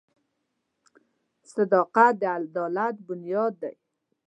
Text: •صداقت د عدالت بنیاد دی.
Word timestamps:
•صداقت 1.53 2.13
د 2.21 2.23
عدالت 2.37 2.95
بنیاد 3.07 3.53
دی. 3.61 3.73